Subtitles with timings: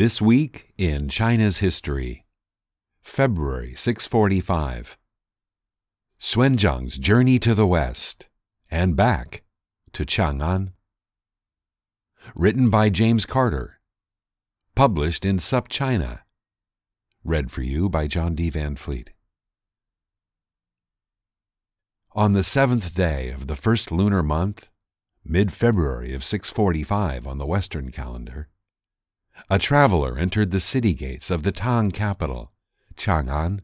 [0.00, 2.24] This week in China's history,
[3.02, 4.96] February 645.
[6.18, 8.26] Xuanzang's journey to the west
[8.70, 9.42] and back
[9.92, 10.72] to Chang'an.
[12.34, 13.78] Written by James Carter.
[14.74, 16.20] Published in SupChina.
[17.22, 18.48] Read for you by John D.
[18.48, 19.12] Van Fleet.
[22.12, 24.70] On the seventh day of the first lunar month,
[25.22, 28.48] mid February of 645 on the Western calendar,
[29.48, 32.52] a traveler entered the city gates of the Tang capital,
[32.96, 33.60] Chang'an,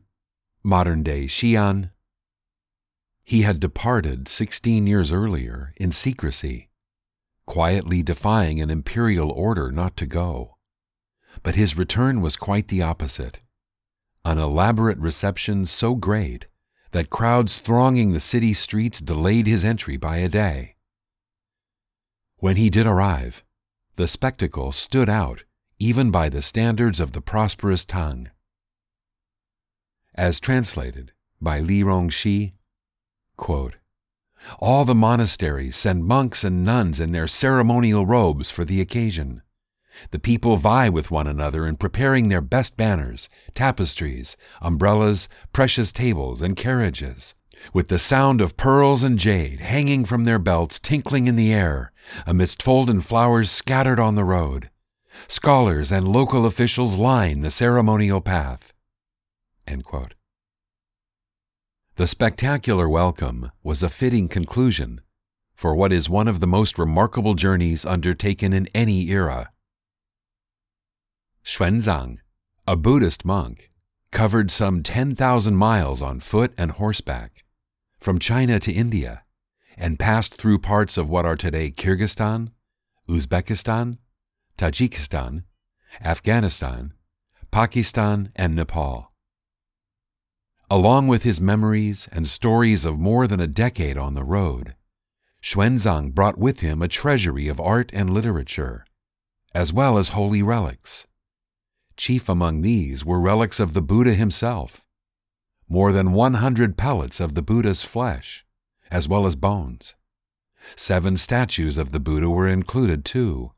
[0.64, 1.92] modern day Xi'an.
[3.22, 6.70] He had departed sixteen years earlier in secrecy,
[7.44, 10.56] quietly defying an imperial order not to go.
[11.44, 13.38] But his return was quite the opposite.
[14.24, 16.46] An elaborate reception so great
[16.90, 20.74] that crowds thronging the city streets delayed his entry by a day.
[22.38, 23.44] When he did arrive,
[23.94, 25.44] the spectacle stood out
[25.78, 28.30] even by the standards of the prosperous Tang.
[30.14, 32.54] As translated by Li Rongxi,
[33.36, 33.76] quote,
[34.58, 39.42] All the monasteries send monks and nuns in their ceremonial robes for the occasion.
[40.10, 46.40] The people vie with one another in preparing their best banners, tapestries, umbrellas, precious tables,
[46.40, 47.34] and carriages,
[47.74, 51.92] with the sound of pearls and jade hanging from their belts tinkling in the air,
[52.26, 54.70] amidst folded flowers scattered on the road.
[55.28, 58.72] Scholars and local officials line the ceremonial path.
[61.96, 65.00] The spectacular welcome was a fitting conclusion
[65.54, 69.50] for what is one of the most remarkable journeys undertaken in any era.
[71.44, 72.18] Xuanzang,
[72.66, 73.70] a Buddhist monk,
[74.10, 77.44] covered some 10,000 miles on foot and horseback,
[77.98, 79.22] from China to India,
[79.76, 82.50] and passed through parts of what are today Kyrgyzstan,
[83.08, 83.96] Uzbekistan,
[84.56, 85.44] Tajikistan,
[86.02, 86.94] Afghanistan,
[87.50, 89.12] Pakistan, and Nepal.
[90.70, 94.74] Along with his memories and stories of more than a decade on the road,
[95.42, 98.86] Xuanzang brought with him a treasury of art and literature,
[99.54, 101.06] as well as holy relics.
[101.98, 104.82] Chief among these were relics of the Buddha himself,
[105.68, 108.46] more than 100 pellets of the Buddha's flesh,
[108.90, 109.94] as well as bones.
[110.74, 113.52] Seven statues of the Buddha were included too,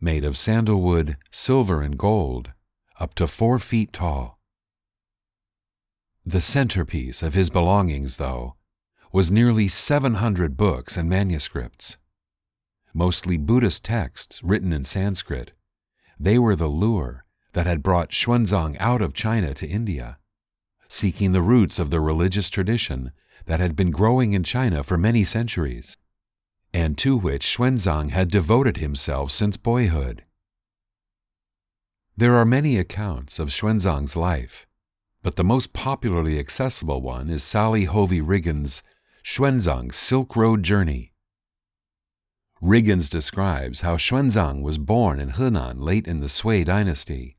[0.00, 2.52] made of sandalwood, silver, and gold,
[2.98, 4.38] up to four feet tall.
[6.24, 8.56] The centerpiece of his belongings, though,
[9.12, 11.98] was nearly 700 books and manuscripts.
[12.94, 15.52] Mostly Buddhist texts written in Sanskrit,
[16.18, 20.18] they were the lure that had brought Xuanzang out of China to India,
[20.86, 23.12] seeking the roots of the religious tradition
[23.46, 25.96] that had been growing in China for many centuries,
[26.72, 30.24] and to which Xuanzang had devoted himself since boyhood.
[32.16, 34.66] There are many accounts of Xuanzang's life,
[35.22, 38.82] but the most popularly accessible one is Sally Hovey Wriggins'
[39.24, 41.12] Xuanzang's Silk Road Journey.
[42.60, 47.36] Wriggins describes how Xuanzang was born in Henan late in the Sui dynasty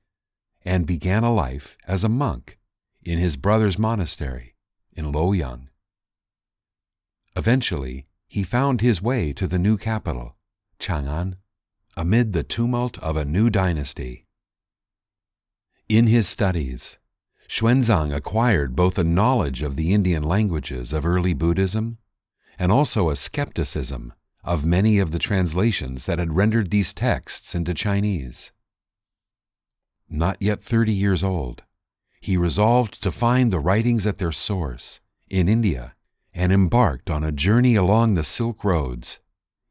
[0.66, 2.58] and began a life as a monk
[3.04, 4.56] in his brother's monastery
[4.94, 5.68] in Luoyang.
[7.36, 10.38] Eventually, he found his way to the new capital,
[10.80, 11.36] Chang'an,
[11.98, 14.26] amid the tumult of a new dynasty.
[15.90, 16.98] In his studies,
[17.50, 21.98] Xuanzang acquired both a knowledge of the Indian languages of early Buddhism
[22.58, 24.14] and also a skepticism
[24.46, 28.54] of many of the translations that had rendered these texts into Chinese.
[30.10, 31.64] Not yet thirty years old,
[32.22, 35.96] he resolved to find the writings at their source in India
[36.34, 39.20] and embarked on a journey along the Silk Roads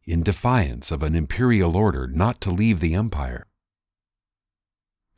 [0.04, 3.46] in defiance of an imperial order not to leave the empire.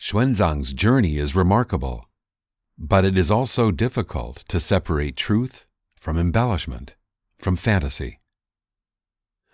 [0.00, 2.08] Xuanzang's journey is remarkable
[2.78, 5.66] but it is also difficult to separate truth
[5.96, 6.96] from embellishment,
[7.38, 8.20] from fantasy.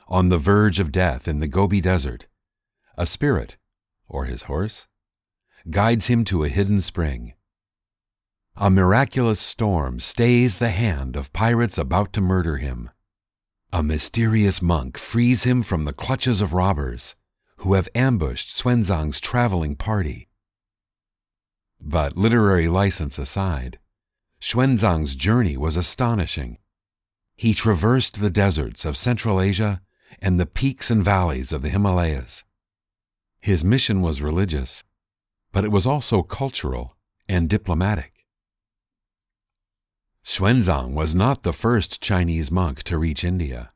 [0.09, 2.27] On the verge of death in the Gobi Desert,
[2.97, 3.57] a spirit,
[4.09, 4.87] or his horse,
[5.69, 7.35] guides him to a hidden spring.
[8.61, 12.91] A miraculous storm stays the hand of pirates about to murder him.
[13.73, 17.15] A mysterious monk frees him from the clutches of robbers
[17.59, 20.27] who have ambushed Xuanzang's traveling party
[21.81, 23.79] But literary license aside,
[24.43, 26.59] Xuanzang's journey was astonishing.
[27.37, 29.83] He traversed the deserts of Central Asia
[30.19, 32.43] and the peaks and valleys of the Himalayas.
[33.41, 34.83] His mission was religious,
[35.53, 36.97] but it was also cultural
[37.29, 38.18] and diplomatic.
[40.29, 43.73] Xuanzang was not the first Chinese monk to reach India.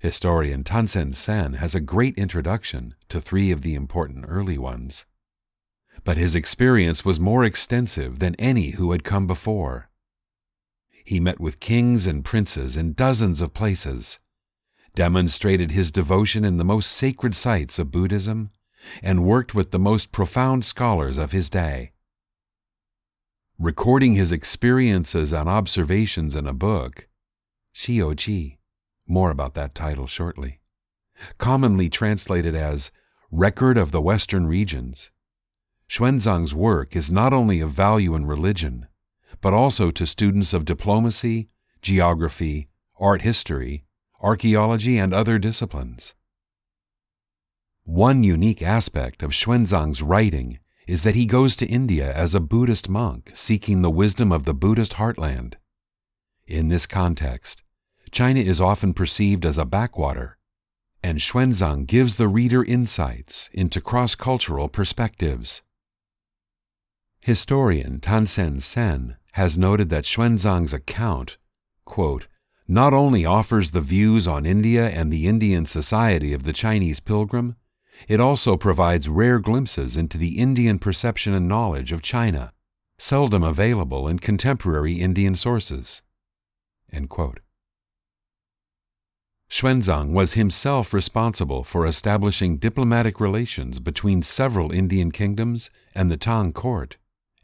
[0.00, 5.04] Historian Tansen Sen has a great introduction to three of the important early ones.
[6.02, 9.90] But his experience was more extensive than any who had come before.
[11.04, 14.18] He met with kings and princes in dozens of places,
[14.96, 18.50] demonstrated his devotion in the most sacred sites of Buddhism,
[19.04, 21.92] and worked with the most profound scholars of his day.
[23.58, 27.06] Recording his experiences and observations in a book,
[27.72, 28.58] Xiyouji,
[29.06, 30.58] more about that title shortly,
[31.38, 32.90] commonly translated as
[33.30, 35.12] Record of the Western Regions,
[35.88, 38.88] Xuanzang's work is not only of value in religion,
[39.40, 41.48] but also to students of diplomacy,
[41.80, 43.84] geography, art history,
[44.20, 46.14] archaeology, and other disciplines.
[47.84, 52.88] One unique aspect of Xuanzang's writing is that he goes to India as a Buddhist
[52.88, 55.54] monk seeking the wisdom of the Buddhist heartland.
[56.46, 57.62] In this context,
[58.10, 60.38] China is often perceived as a backwater,
[61.02, 65.62] and Xuanzang gives the reader insights into cross cultural perspectives.
[67.20, 71.38] Historian Tansen Sen has noted that Xuanzang's account,
[71.84, 72.28] quote,
[72.68, 77.56] not only offers the views on India and the Indian society of the Chinese pilgrim,
[78.08, 82.52] it also provides rare glimpses into the Indian perception and knowledge of China,
[82.98, 86.02] seldom available in contemporary Indian sources.
[89.50, 96.52] Xuanzang was himself responsible for establishing diplomatic relations between several Indian kingdoms and the Tang
[96.52, 96.96] court,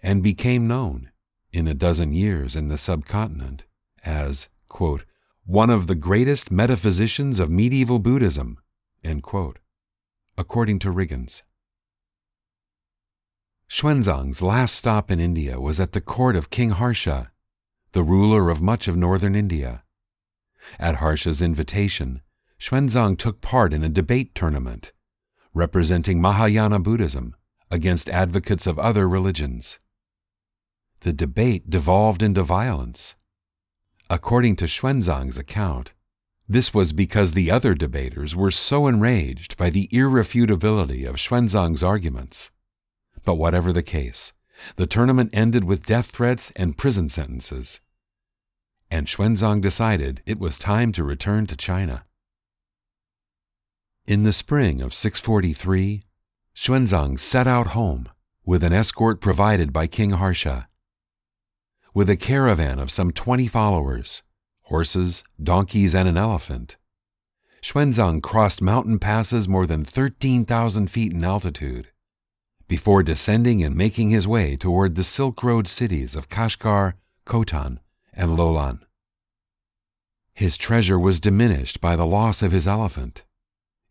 [0.03, 1.11] and became known,
[1.53, 3.65] in a dozen years in the subcontinent,
[4.05, 5.05] as, quote,
[5.45, 8.59] one of the greatest metaphysicians of medieval Buddhism,
[10.41, 11.43] according to Wriggins.
[13.69, 17.31] Xuanzang's last stop in India was at the court of King Harsha,
[17.93, 19.83] the ruler of much of northern India.
[20.79, 22.23] At Harsha's invitation,
[22.59, 24.93] Xuanzang took part in a debate tournament
[25.53, 27.37] representing Mahayana Buddhism
[27.71, 29.79] against advocates of other religions.
[31.01, 33.15] The debate devolved into violence
[34.09, 35.93] According to Xuanzang's account,
[36.51, 42.51] this was because the other debaters were so enraged by the irrefutability of Xuanzang's arguments.
[43.25, 44.33] But whatever the case,
[44.75, 47.79] the tournament ended with death threats and prison sentences.
[48.91, 52.05] And Xuanzang decided it was time to return to China.
[54.09, 56.03] In the spring of 643,
[56.57, 58.09] Xuanzang set out home
[58.45, 60.67] with an escort provided by King Harsha
[61.95, 64.23] with a caravan of some twenty followers,
[64.71, 66.77] horses, donkeys, and an elephant.
[67.63, 71.89] Xuanzang crossed mountain passes more than 13,000 feet in altitude
[72.71, 76.95] before descending and making his way toward the Silk Road cities of Kashgar,
[77.27, 77.81] Khotan,
[78.15, 78.79] and Loulan.
[80.35, 83.25] His treasure was diminished by the loss of his elephant.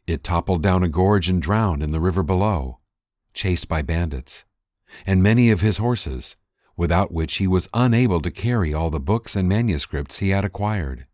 [0.07, 2.79] It toppled down a gorge and drowned in the river below,
[3.33, 4.45] chased by bandits,
[5.05, 6.37] and many of his horses,
[6.79, 11.05] without which he was unable to carry all the books and manuscripts he had acquired.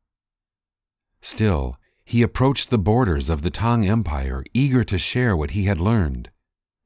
[1.22, 5.79] Still, he approached the borders of the Tang Empire eager to share what he had
[5.79, 6.29] learned.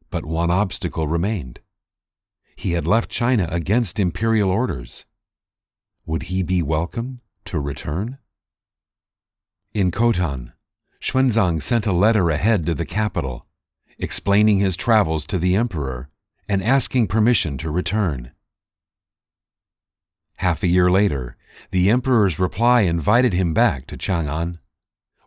[0.10, 1.60] But one obstacle remained.
[2.56, 5.04] He had left China against imperial orders.
[6.06, 8.18] Would he be welcome to return?
[9.74, 10.54] In Khotan,
[11.02, 13.46] Xuanzang sent a letter ahead to the capital,
[13.98, 16.10] explaining his travels to the emperor
[16.48, 18.32] and asking permission to return.
[20.40, 21.36] Half a year later,
[21.72, 24.60] the emperor's reply invited him back to Chang'an,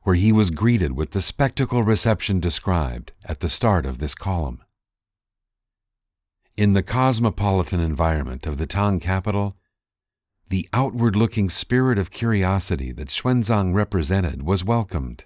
[0.04, 4.62] where he was greeted with the spectacle reception described at the start of this column.
[6.57, 9.59] In the cosmopolitan environment of the Tang capital,
[10.49, 15.25] the outward looking spirit of curiosity that Xuanzang represented was welcomed.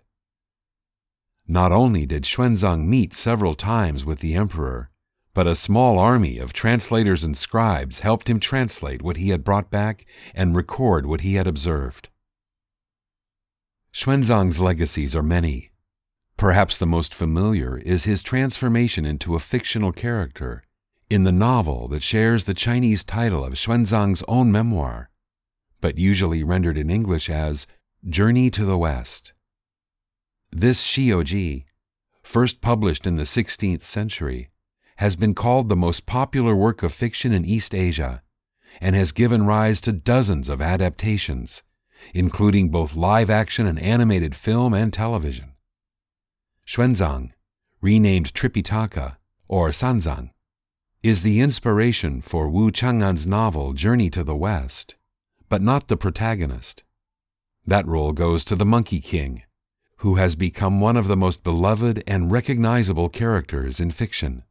[1.46, 4.90] Not only did Xuanzang meet several times with the emperor,
[5.36, 9.70] but a small army of translators and scribes helped him translate what he had brought
[9.70, 12.08] back and record what he had observed.
[13.92, 15.72] Xuanzang's legacies are many.
[16.38, 20.62] Perhaps the most familiar is his transformation into a fictional character
[21.10, 25.10] in the novel that shares the Chinese title of Xuanzang's own memoir,
[25.82, 27.66] but usually rendered in English as
[28.08, 29.34] Journey to the West.
[30.50, 31.66] This Xiyouji,
[32.22, 34.48] first published in the 16th century,
[34.96, 38.22] has been called the most popular work of fiction in East Asia
[38.80, 41.62] and has given rise to dozens of adaptations,
[42.14, 45.52] including both live action and animated film and television.
[46.66, 47.30] Xuanzang,
[47.80, 49.16] renamed Tripitaka
[49.48, 50.30] or Sanzang,
[51.02, 54.96] is the inspiration for Wu Cheng'en's novel Journey to the West,
[55.48, 56.82] but not the protagonist.
[57.66, 59.42] That role goes to the Monkey King,
[59.98, 64.42] who has become one of the most beloved and recognizable characters in fiction.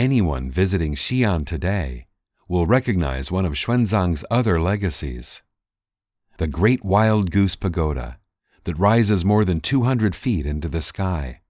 [0.00, 2.06] Anyone visiting Xi'an today
[2.48, 5.42] will recognize one of Xuanzang's other legacies
[6.38, 8.18] the Great Wild Goose Pagoda
[8.64, 11.42] that rises more than 200 feet into the sky.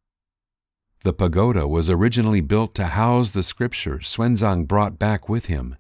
[1.05, 5.77] The pagoda was originally built to house the scripture Xuanzang brought back with him,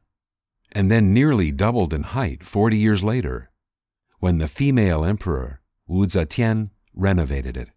[0.70, 3.50] and then nearly doubled in height 40 years later,
[4.20, 7.70] when the female emperor, Wu Zetian, renovated it.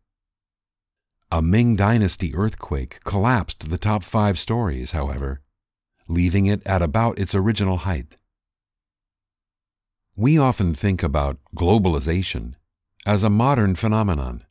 [1.34, 5.42] A Ming Dynasty earthquake collapsed the top five stories, however,
[6.08, 8.18] leaving it at about its original height.
[10.16, 12.54] We often think about globalization
[13.04, 14.44] as a modern phenomenon,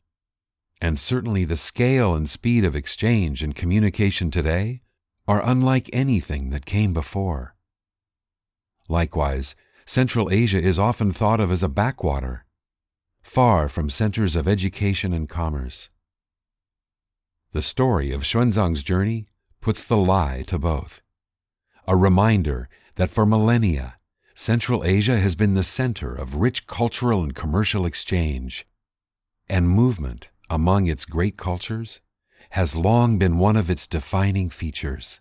[0.81, 4.81] and certainly the scale and speed of exchange and communication today
[5.25, 7.55] are unlike anything that came before.
[8.89, 12.43] Likewise, Central Asia is often thought of as a backwater,
[13.21, 15.87] far from centers of education and commerce.
[17.53, 19.27] The story of Xuanzang's journey
[19.61, 21.03] puts the lie to both.
[21.87, 23.99] A reminder that for millennia,
[24.33, 28.65] Central Asia has been the center of rich cultural and commercial exchange,
[29.47, 32.01] and movement among its great cultures
[32.51, 35.19] has long been one of its defining features.